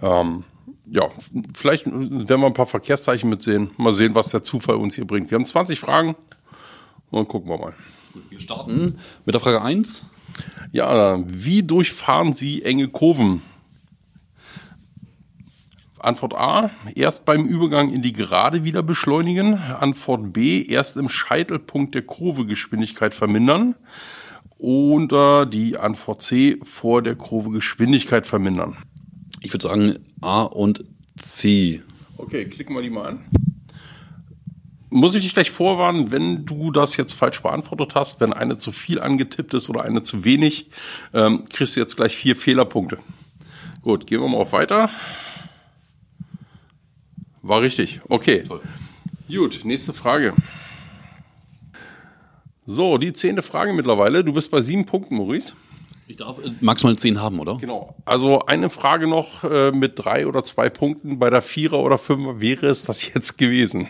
Ähm, 0.00 0.44
ja, 0.86 1.08
vielleicht 1.54 1.86
werden 1.86 2.40
wir 2.40 2.46
ein 2.46 2.54
paar 2.54 2.66
Verkehrszeichen 2.66 3.28
mitsehen. 3.28 3.70
Mal 3.78 3.92
sehen, 3.92 4.14
was 4.14 4.28
der 4.28 4.44
Zufall 4.44 4.76
uns 4.76 4.94
hier 4.94 5.06
bringt. 5.08 5.32
Wir 5.32 5.36
haben 5.36 5.44
20 5.44 5.80
Fragen 5.80 6.14
und 7.10 7.26
gucken 7.26 7.50
wir 7.50 7.58
mal. 7.58 7.74
Wir 8.28 8.38
starten 8.38 8.98
mit 9.24 9.34
der 9.34 9.40
Frage 9.40 9.60
1. 9.60 10.04
Ja, 10.70 11.18
wie 11.26 11.64
durchfahren 11.64 12.32
Sie 12.32 12.62
enge 12.62 12.86
Kurven? 12.86 13.42
Antwort 16.04 16.34
A, 16.34 16.70
erst 16.94 17.24
beim 17.24 17.46
Übergang 17.46 17.92
in 17.92 18.02
die 18.02 18.12
Gerade 18.12 18.64
wieder 18.64 18.82
beschleunigen. 18.82 19.54
Antwort 19.54 20.32
B, 20.32 20.62
erst 20.62 20.96
im 20.96 21.08
Scheitelpunkt 21.08 21.94
der 21.94 22.02
Kurve 22.02 22.46
Geschwindigkeit 22.46 23.14
vermindern. 23.14 23.74
Oder 24.58 25.46
die 25.46 25.78
Antwort 25.78 26.22
C, 26.22 26.58
vor 26.62 27.02
der 27.02 27.16
Kurve 27.16 27.50
Geschwindigkeit 27.50 28.26
vermindern. 28.26 28.76
Ich 29.40 29.52
würde 29.52 29.62
sagen 29.62 29.98
A 30.20 30.42
und 30.42 30.84
C. 31.16 31.82
Okay, 32.18 32.44
klicken 32.44 32.74
wir 32.74 32.82
die 32.82 32.90
mal 32.90 33.08
an. 33.08 33.24
Muss 34.90 35.14
ich 35.14 35.22
dich 35.22 35.34
gleich 35.34 35.50
vorwarnen, 35.50 36.10
wenn 36.10 36.44
du 36.44 36.72
das 36.72 36.96
jetzt 36.96 37.12
falsch 37.12 37.40
beantwortet 37.40 37.94
hast, 37.94 38.20
wenn 38.20 38.32
eine 38.32 38.58
zu 38.58 38.72
viel 38.72 39.00
angetippt 39.00 39.54
ist 39.54 39.70
oder 39.70 39.82
eine 39.82 40.02
zu 40.02 40.24
wenig, 40.24 40.70
ähm, 41.14 41.44
kriegst 41.48 41.76
du 41.76 41.80
jetzt 41.80 41.96
gleich 41.96 42.16
vier 42.16 42.34
Fehlerpunkte. 42.34 42.98
Gut, 43.82 44.06
gehen 44.06 44.20
wir 44.20 44.28
mal 44.28 44.38
auf 44.38 44.52
weiter. 44.52 44.90
War 47.42 47.62
richtig. 47.62 48.00
Okay. 48.08 48.44
Toll. 48.44 48.60
Gut, 49.28 49.60
nächste 49.64 49.92
Frage. 49.92 50.34
So, 52.66 52.98
die 52.98 53.12
zehnte 53.12 53.42
Frage 53.42 53.72
mittlerweile. 53.72 54.22
Du 54.22 54.32
bist 54.32 54.50
bei 54.50 54.60
sieben 54.60 54.86
Punkten, 54.86 55.16
Maurice. 55.16 55.54
Ich 56.06 56.16
darf 56.16 56.38
äh, 56.38 56.52
maximal 56.60 56.96
zehn 56.96 57.20
haben, 57.20 57.38
oder? 57.38 57.58
Genau. 57.58 57.94
Also 58.04 58.40
eine 58.46 58.68
Frage 58.68 59.06
noch 59.06 59.44
äh, 59.44 59.70
mit 59.70 59.92
drei 59.96 60.26
oder 60.26 60.42
zwei 60.42 60.68
Punkten. 60.68 61.18
Bei 61.18 61.30
der 61.30 61.42
Vierer 61.42 61.78
oder 61.78 61.98
Fünfer 61.98 62.40
wäre 62.40 62.66
es 62.66 62.84
das 62.84 63.12
jetzt 63.14 63.38
gewesen. 63.38 63.88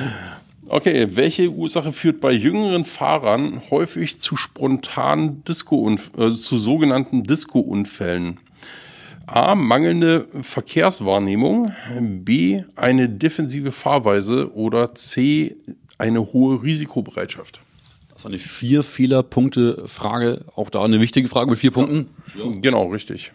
okay, 0.68 1.08
welche 1.16 1.50
Ursache 1.50 1.92
führt 1.92 2.20
bei 2.20 2.32
jüngeren 2.32 2.84
Fahrern 2.84 3.62
häufig 3.70 4.20
zu 4.20 4.36
spontanen 4.36 5.42
Disco, 5.44 5.90
äh, 5.90 6.30
zu 6.30 6.58
sogenannten 6.58 7.22
Disco-Unfällen? 7.24 8.38
A. 9.28 9.54
Mangelnde 9.54 10.26
Verkehrswahrnehmung. 10.40 11.72
B. 12.00 12.62
Eine 12.76 13.10
defensive 13.10 13.72
Fahrweise. 13.72 14.54
Oder 14.54 14.94
C. 14.94 15.56
Eine 15.98 16.32
hohe 16.32 16.62
Risikobereitschaft. 16.62 17.60
Das 18.08 18.22
ist 18.22 18.26
eine 18.26 18.38
vier 18.38 18.82
Fehlerpunkte 18.82 19.82
Frage. 19.86 20.44
Auch 20.56 20.70
da 20.70 20.82
eine 20.82 21.00
wichtige 21.00 21.28
Frage 21.28 21.50
mit 21.50 21.58
vier 21.58 21.72
Punkten. 21.72 22.08
Ja. 22.36 22.50
Genau, 22.60 22.86
richtig. 22.86 23.32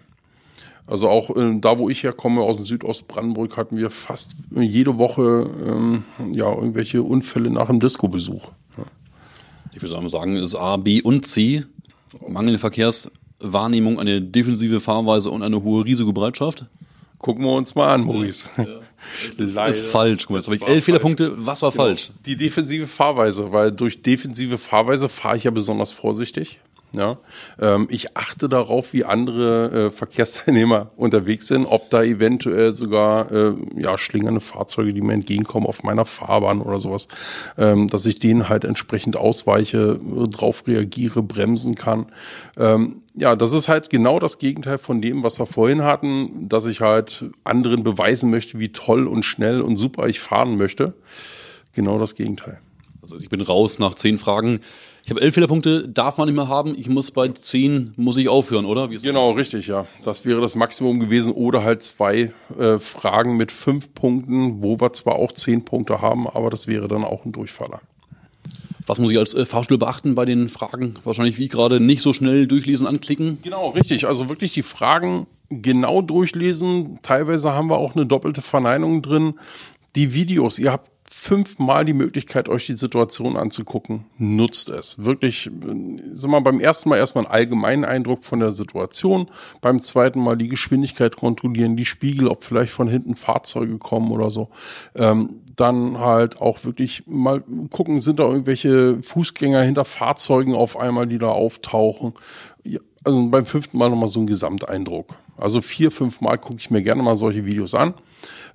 Also 0.87 1.09
auch 1.09 1.35
äh, 1.35 1.59
da, 1.59 1.77
wo 1.77 1.89
ich 1.89 2.03
herkomme, 2.03 2.41
aus 2.41 2.57
dem 2.57 2.65
Südostbrandenburg, 2.65 3.55
hatten 3.55 3.77
wir 3.77 3.89
fast 3.91 4.33
jede 4.51 4.97
Woche 4.97 5.49
ähm, 5.65 6.03
ja, 6.33 6.51
irgendwelche 6.51 7.03
Unfälle 7.03 7.49
nach 7.51 7.67
dem 7.67 7.79
Disco-Besuch. 7.79 8.45
Ja. 8.77 8.83
Ich 9.73 9.81
würde 9.81 10.09
sagen, 10.09 10.35
es 10.35 10.49
ist 10.49 10.55
A, 10.55 10.75
B 10.77 11.01
und 11.01 11.27
C. 11.27 11.63
Mangelnde 12.27 12.59
Verkehrs 12.59 13.09
Wahrnehmung, 13.43 13.99
eine 13.99 14.21
defensive 14.21 14.79
Fahrweise 14.79 15.29
und 15.29 15.43
eine 15.43 15.63
hohe 15.63 15.85
Risikobereitschaft? 15.85 16.65
Gucken 17.19 17.45
wir 17.45 17.51
uns 17.51 17.75
mal 17.75 17.93
an, 17.93 18.03
Maurice. 18.03 18.49
Ja. 18.57 18.65
Das 19.37 19.51
ist 19.75 19.85
falsch. 19.87 20.23
Guck 20.23 20.31
mal, 20.31 20.37
jetzt 20.37 20.47
habe 20.47 20.55
ich 20.55 20.65
elf 20.65 20.85
Fehlerpunkte. 20.85 21.33
Was 21.35 21.61
war 21.61 21.71
genau. 21.71 21.83
falsch? 21.83 22.09
Die 22.25 22.37
defensive 22.37 22.87
Fahrweise, 22.87 23.51
weil 23.51 23.69
durch 23.69 24.01
defensive 24.01 24.57
Fahrweise 24.57 25.09
fahre 25.09 25.35
ich 25.35 25.43
ja 25.43 25.51
besonders 25.51 25.91
vorsichtig. 25.91 26.61
Ja, 26.95 27.17
ähm, 27.59 27.87
ich 27.89 28.15
achte 28.15 28.47
darauf, 28.47 28.93
wie 28.93 29.03
andere 29.03 29.87
äh, 29.87 29.89
Verkehrsteilnehmer 29.89 30.91
unterwegs 30.95 31.47
sind, 31.47 31.65
ob 31.65 31.89
da 31.89 32.03
eventuell 32.03 32.71
sogar 32.71 33.31
äh, 33.31 33.55
ja 33.75 33.97
schlingernde 33.97 34.41
Fahrzeuge, 34.41 34.93
die 34.93 35.01
mir 35.01 35.13
entgegenkommen 35.13 35.65
auf 35.65 35.81
meiner 35.81 36.05
Fahrbahn 36.05 36.61
oder 36.61 36.79
sowas, 36.79 37.07
ähm, 37.57 37.87
dass 37.87 38.05
ich 38.05 38.19
denen 38.19 38.47
halt 38.47 38.63
entsprechend 38.63 39.17
ausweiche, 39.17 39.99
äh, 39.99 40.29
drauf 40.29 40.67
reagiere, 40.67 41.23
bremsen 41.23 41.73
kann. 41.73 42.05
Ähm, 42.57 43.01
ja, 43.15 43.35
das 43.35 43.53
ist 43.53 43.69
halt 43.69 43.89
genau 43.89 44.19
das 44.19 44.37
Gegenteil 44.37 44.77
von 44.77 45.01
dem, 45.01 45.23
was 45.23 45.39
wir 45.39 45.47
vorhin 45.47 45.83
hatten, 45.83 46.47
dass 46.47 46.65
ich 46.65 46.81
halt 46.81 47.25
anderen 47.43 47.83
beweisen 47.83 48.29
möchte, 48.29 48.59
wie 48.59 48.71
toll 48.71 49.07
und 49.07 49.23
schnell 49.23 49.61
und 49.61 49.77
super 49.77 50.07
ich 50.07 50.19
fahren 50.19 50.57
möchte. 50.57 50.93
Genau 51.73 51.97
das 51.97 52.13
Gegenteil. 52.13 52.59
Also 53.01 53.17
ich 53.17 53.29
bin 53.29 53.41
raus 53.41 53.79
nach 53.79 53.95
zehn 53.95 54.19
Fragen. 54.19 54.61
Ich 55.05 55.09
habe 55.09 55.19
elf 55.19 55.33
Fehlerpunkte, 55.33 55.89
darf 55.89 56.17
man 56.17 56.27
nicht 56.29 56.35
mehr 56.35 56.47
haben. 56.47 56.75
Ich 56.77 56.87
muss 56.87 57.11
bei 57.11 57.27
zehn, 57.27 57.93
muss 57.97 58.15
ich 58.15 58.29
aufhören, 58.29 58.63
oder? 58.63 58.87
genau, 58.87 59.31
richtig, 59.31 59.67
ja. 59.67 59.85
Das 60.05 60.23
wäre 60.23 60.39
das 60.39 60.55
Maximum 60.55 61.01
gewesen. 61.01 61.33
Oder 61.33 61.61
halt 61.61 61.83
zwei 61.83 62.31
äh, 62.57 62.79
Fragen 62.79 63.35
mit 63.35 63.51
fünf 63.51 63.93
Punkten, 63.93 64.61
wo 64.61 64.79
wir 64.79 64.93
zwar 64.93 65.15
auch 65.15 65.33
zehn 65.33 65.65
Punkte 65.65 66.01
haben, 66.01 66.25
aber 66.25 66.49
das 66.49 66.67
wäre 66.67 66.87
dann 66.87 67.03
auch 67.03 67.25
ein 67.25 67.33
Durchfaller. 67.33 67.81
Was 68.85 68.99
muss 68.99 69.11
ich 69.11 69.19
als 69.19 69.33
äh, 69.33 69.45
Fahrstuhl 69.45 69.77
beachten 69.77 70.15
bei 70.15 70.23
den 70.23 70.47
Fragen? 70.47 70.95
Wahrscheinlich 71.03 71.37
wie 71.37 71.49
gerade 71.49 71.81
nicht 71.81 72.01
so 72.01 72.13
schnell 72.13 72.47
durchlesen, 72.47 72.87
anklicken? 72.87 73.39
Genau, 73.43 73.69
richtig. 73.69 74.07
Also 74.07 74.29
wirklich 74.29 74.53
die 74.53 74.63
Fragen 74.63 75.27
genau 75.49 76.01
durchlesen. 76.01 76.99
Teilweise 77.01 77.51
haben 77.53 77.69
wir 77.69 77.77
auch 77.77 77.95
eine 77.95 78.05
doppelte 78.05 78.41
Verneinung 78.41 79.01
drin. 79.01 79.33
Die 79.95 80.13
Videos, 80.13 80.59
ihr 80.59 80.71
habt 80.71 80.92
fünfmal 81.13 81.85
die 81.85 81.93
Möglichkeit, 81.93 82.49
euch 82.49 82.65
die 82.65 82.75
Situation 82.75 83.37
anzugucken. 83.37 84.05
Nutzt 84.17 84.69
es. 84.69 84.97
Wirklich, 85.05 85.49
sag 86.11 86.31
mal, 86.31 86.41
beim 86.41 86.59
ersten 86.59 86.89
Mal 86.89 86.97
erstmal 86.97 87.25
einen 87.25 87.33
allgemeinen 87.33 87.85
Eindruck 87.85 88.23
von 88.23 88.39
der 88.39 88.51
Situation, 88.51 89.29
beim 89.61 89.79
zweiten 89.79 90.19
Mal 90.19 90.35
die 90.35 90.49
Geschwindigkeit 90.49 91.15
kontrollieren, 91.15 91.77
die 91.77 91.85
Spiegel, 91.85 92.27
ob 92.27 92.43
vielleicht 92.43 92.73
von 92.73 92.87
hinten 92.87 93.15
Fahrzeuge 93.15 93.77
kommen 93.77 94.11
oder 94.11 94.31
so. 94.31 94.49
Ähm, 94.95 95.41
dann 95.55 95.99
halt 95.99 96.41
auch 96.41 96.65
wirklich 96.65 97.03
mal 97.05 97.43
gucken, 97.69 98.01
sind 98.01 98.19
da 98.19 98.23
irgendwelche 98.23 99.01
Fußgänger 99.01 99.61
hinter 99.61 99.85
Fahrzeugen 99.85 100.55
auf 100.55 100.77
einmal, 100.77 101.05
die 101.05 101.19
da 101.19 101.27
auftauchen. 101.27 102.13
Ja, 102.63 102.79
also 103.03 103.27
beim 103.29 103.45
fünften 103.45 103.77
Mal 103.77 103.89
nochmal 103.89 104.09
so 104.09 104.19
ein 104.19 104.27
Gesamteindruck. 104.27 105.13
Also 105.37 105.61
vier, 105.61 105.91
fünf 105.91 106.21
Mal 106.21 106.37
gucke 106.37 106.59
ich 106.59 106.71
mir 106.71 106.81
gerne 106.81 107.03
mal 107.03 107.17
solche 107.17 107.45
Videos 107.45 107.75
an 107.75 107.93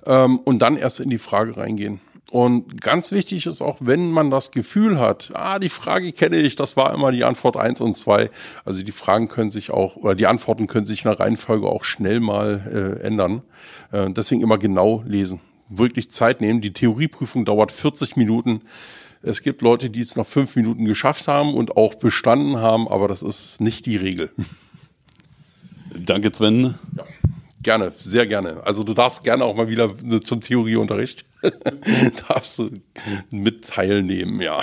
ähm, 0.05 0.39
und 0.39 0.59
dann 0.59 0.75
erst 0.75 0.99
in 0.99 1.09
die 1.09 1.19
Frage 1.19 1.55
reingehen. 1.55 2.01
Und 2.31 2.79
ganz 2.81 3.11
wichtig 3.11 3.47
ist 3.47 3.61
auch, 3.61 3.77
wenn 3.79 4.11
man 4.11 4.29
das 4.29 4.51
Gefühl 4.51 4.99
hat, 4.99 5.31
ah, 5.33 5.57
die 5.57 5.69
Frage 5.69 6.11
kenne 6.11 6.37
ich, 6.37 6.55
das 6.55 6.77
war 6.77 6.93
immer 6.93 7.11
die 7.11 7.23
Antwort 7.23 7.57
eins 7.57 7.81
und 7.81 7.95
zwei. 7.95 8.29
Also 8.65 8.83
die 8.83 8.91
Fragen 8.91 9.29
können 9.29 9.49
sich 9.49 9.71
auch, 9.71 9.95
oder 9.95 10.13
die 10.13 10.27
Antworten 10.27 10.67
können 10.67 10.85
sich 10.85 11.05
in 11.05 11.09
der 11.09 11.19
Reihenfolge 11.19 11.67
auch 11.67 11.83
schnell 11.83 12.19
mal 12.19 12.99
äh, 13.01 13.05
ändern. 13.05 13.41
Äh, 13.91 14.11
deswegen 14.11 14.41
immer 14.41 14.59
genau 14.59 15.03
lesen. 15.07 15.41
Wirklich 15.69 16.11
Zeit 16.11 16.39
nehmen. 16.39 16.61
Die 16.61 16.73
Theorieprüfung 16.73 17.45
dauert 17.45 17.71
40 17.71 18.15
Minuten. 18.15 18.61
Es 19.21 19.41
gibt 19.41 19.61
Leute, 19.61 19.89
die 19.89 19.99
es 19.99 20.15
nach 20.15 20.25
fünf 20.25 20.55
Minuten 20.55 20.85
geschafft 20.85 21.27
haben 21.27 21.55
und 21.55 21.77
auch 21.77 21.95
bestanden 21.95 22.57
haben, 22.57 22.87
aber 22.87 23.07
das 23.07 23.23
ist 23.23 23.59
nicht 23.59 23.85
die 23.85 23.97
Regel. 23.97 24.29
Danke, 25.93 26.31
Sven. 26.31 26.75
Gerne, 27.61 27.91
sehr 27.99 28.25
gerne. 28.25 28.61
Also 28.65 28.83
du 28.83 28.93
darfst 28.93 29.23
gerne 29.23 29.43
auch 29.43 29.55
mal 29.55 29.67
wieder 29.67 29.93
zum 30.23 30.41
Theorieunterricht. 30.41 31.25
darfst 32.27 32.59
du 32.59 32.69
mit 33.29 33.67
teilnehmen, 33.67 34.41
ja. 34.41 34.61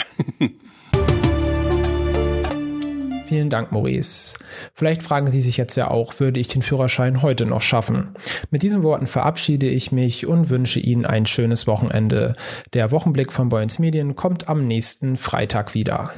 Vielen 3.29 3.50
Dank, 3.50 3.73
Maurice. 3.73 4.37
Vielleicht 4.75 5.03
fragen 5.03 5.29
Sie 5.31 5.41
sich 5.41 5.57
jetzt 5.57 5.75
ja 5.76 5.91
auch, 5.91 6.21
würde 6.21 6.38
ich 6.38 6.47
den 6.49 6.62
Führerschein 6.62 7.23
heute 7.23 7.45
noch 7.45 7.61
schaffen? 7.61 8.15
Mit 8.50 8.62
diesen 8.62 8.83
Worten 8.83 9.09
verabschiede 9.09 9.67
ich 9.67 9.91
mich 9.91 10.26
und 10.26 10.49
wünsche 10.49 10.78
Ihnen 10.78 11.04
ein 11.04 11.26
schönes 11.26 11.67
Wochenende. 11.67 12.37
Der 12.73 12.93
Wochenblick 12.93 13.32
von 13.32 13.49
Boyens 13.49 13.80
Medien 13.80 14.15
kommt 14.15 14.49
am 14.49 14.67
nächsten 14.67 15.17
Freitag 15.17 15.75
wieder. 15.75 16.13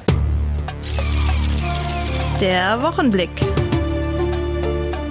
Der 2.39 2.81
Wochenblick 2.81 3.29